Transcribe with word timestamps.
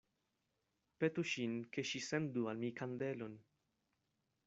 Petu 1.03 1.25
ŝin, 1.33 1.53
ke 1.77 1.85
ŝi 1.91 2.03
sendu 2.07 2.49
al 2.53 2.65
mi 2.65 2.75
kandelon. 2.83 3.41